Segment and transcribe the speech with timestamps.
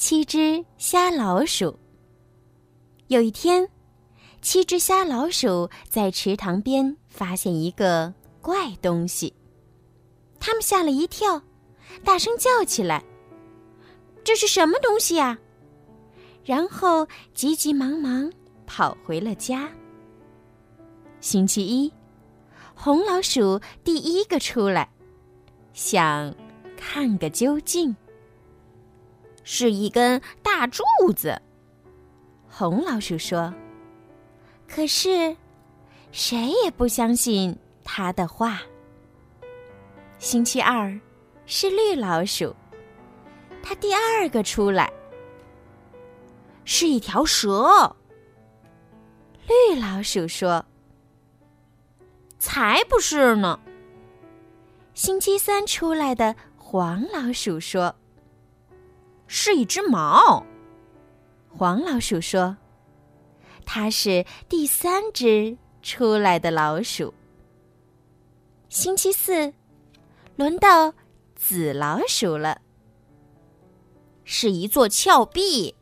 [0.00, 1.78] 七只瞎老鼠。
[3.08, 3.68] 有一天，
[4.40, 9.34] 七只瞎老鼠在池塘边发现一个怪东西，
[10.40, 11.42] 他们吓了一跳，
[12.02, 13.04] 大声叫起来
[14.24, 15.38] ：“这是什么东西呀？”
[16.46, 18.32] 然后急急忙忙
[18.66, 19.70] 跑回了家。
[21.20, 21.92] 星期一，
[22.74, 24.90] 红老鼠第一个出来，
[25.74, 26.34] 想
[26.74, 27.94] 看个究竟。
[29.42, 30.84] 是一根大柱
[31.16, 31.40] 子，
[32.48, 33.52] 红老鼠说。
[34.68, 35.36] 可是，
[36.12, 38.60] 谁也不相信他的话。
[40.18, 40.96] 星期二，
[41.46, 42.54] 是绿老鼠，
[43.62, 44.92] 它第二个出来，
[46.64, 47.96] 是一条蛇。
[49.48, 50.64] 绿老鼠说
[52.38, 53.58] ：“才不是呢。”
[54.94, 57.96] 星期三出来的黄老鼠说。
[59.32, 60.44] 是一只猫，
[61.56, 62.56] 黄老鼠说
[63.64, 67.14] ：“它是第三只出来的老鼠。”
[68.68, 69.54] 星期四，
[70.34, 70.92] 轮到
[71.36, 72.60] 紫老鼠了。
[74.24, 75.76] 是一座峭壁，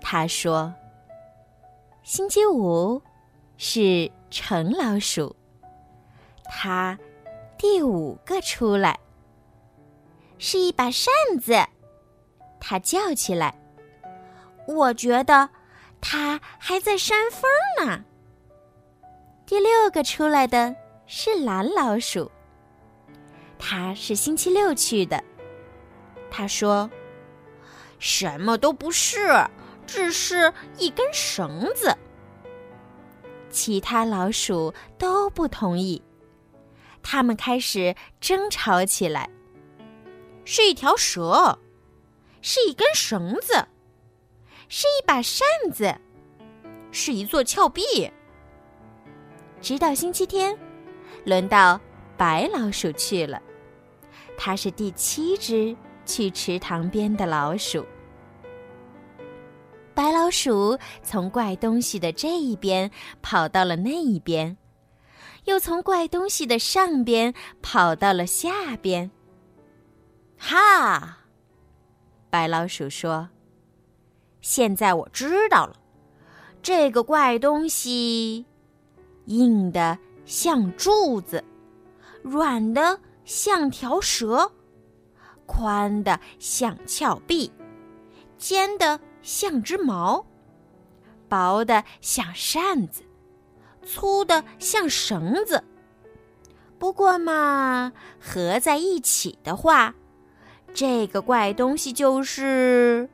[0.00, 0.74] 他说。
[2.02, 3.02] 星期五，
[3.58, 5.36] 是橙老鼠，
[6.44, 6.98] 它
[7.58, 8.98] 第五个出来，
[10.38, 11.54] 是一把扇子。
[12.66, 13.54] 他叫起来
[14.66, 15.50] ：“我觉得
[16.00, 17.42] 他还在扇风
[17.78, 18.02] 呢。”
[19.44, 20.74] 第六个出来的
[21.06, 22.32] 是蓝老鼠，
[23.58, 25.22] 他是星期六去的。
[26.30, 26.90] 他说
[28.00, 29.46] ：“什么都不是，
[29.86, 31.94] 只是一根绳子。”
[33.50, 36.02] 其他老鼠都不同意，
[37.02, 39.28] 他们开始争吵起来
[40.46, 41.58] ：“是一条蛇。”
[42.46, 43.54] 是一根绳子，
[44.68, 45.96] 是一把扇子，
[46.92, 47.82] 是一座峭壁。
[49.62, 50.54] 直到星期天，
[51.24, 51.80] 轮到
[52.18, 53.40] 白老鼠去了。
[54.36, 55.74] 它是第七只
[56.04, 57.82] 去池塘边的老鼠。
[59.94, 62.90] 白老鼠从怪东西的这一边
[63.22, 64.54] 跑到了那一边，
[65.44, 67.32] 又从怪东西的上边
[67.62, 69.10] 跑到了下边。
[70.36, 71.20] 哈！
[72.34, 73.28] 白老鼠说
[74.42, 75.76] ：“现在我知道了，
[76.60, 78.44] 这个怪东西，
[79.26, 79.96] 硬的
[80.26, 81.44] 像柱子，
[82.24, 84.50] 软的像条蛇，
[85.46, 87.52] 宽的像峭壁，
[88.36, 90.26] 尖的像只矛，
[91.28, 93.04] 薄的像扇子，
[93.86, 95.62] 粗的像绳子。
[96.80, 99.94] 不过嘛，合在一起的话。”
[100.74, 103.08] 这个怪东西就是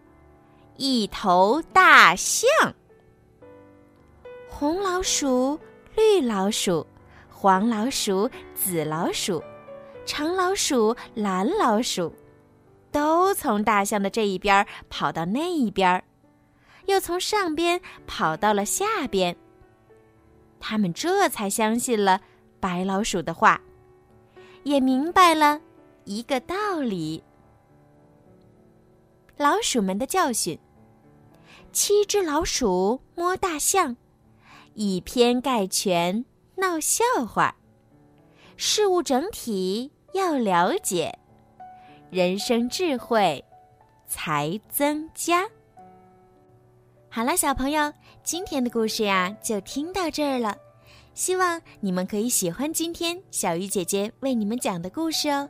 [0.78, 2.48] 一头大象。
[4.48, 5.60] 红老鼠、
[5.94, 6.86] 绿老鼠、
[7.28, 9.42] 黄老鼠、紫老鼠、
[10.06, 12.12] 长老鼠、蓝老鼠，
[12.90, 16.02] 都从大象的这一边跑到那一边，
[16.86, 19.36] 又从上边跑到了下边。
[20.58, 22.20] 他们这才相信了
[22.58, 23.60] 白老鼠的话，
[24.62, 25.60] 也明白了
[26.04, 27.22] 一个道理。
[29.40, 30.58] 老鼠们的教训：
[31.72, 33.96] 七只老鼠摸大象，
[34.74, 37.56] 以偏概全闹笑话。
[38.58, 41.18] 事物整体要了解，
[42.10, 43.42] 人生智慧
[44.06, 45.48] 才增加。
[47.08, 47.90] 好了，小朋友，
[48.22, 50.54] 今天的故事呀就听到这儿了。
[51.14, 55.48] 希望你们可以喜欢今天小鱼姐姐为你们讲的故事哦。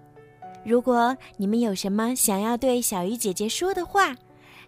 [0.65, 4.15] 如果你们有什么想要对小鱼姐姐说的话，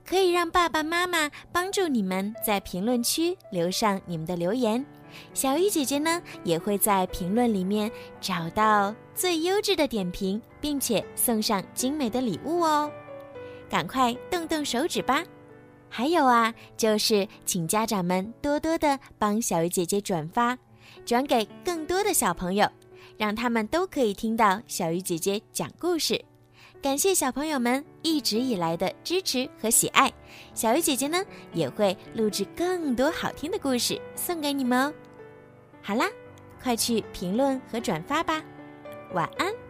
[0.05, 4.85] 可以让爸爸妈妈帮助你们在评论区留上你们的留言。
[5.35, 12.91] 小鱼姐姐呢，也会在评论里面找到最优质的点评，并且送上精美的礼物哦。
[13.69, 15.23] 赶快动动手指吧！
[15.91, 20.57] 还有啊，就是请家长们多多的帮小鱼姐姐转发，
[21.05, 22.67] 转给更多的小朋友。
[23.23, 26.21] 让他们都可以听到小鱼姐姐讲故事，
[26.83, 30.13] 感谢小朋友们一直以来的支持和喜爱。
[30.55, 31.23] 小鱼姐姐呢
[31.53, 34.93] 也会录制更多好听的故事送给你们哦。
[35.81, 36.11] 好啦，
[36.61, 38.43] 快去评论和转发吧，
[39.13, 39.62] 晚安。